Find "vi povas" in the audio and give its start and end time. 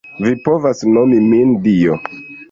0.27-0.79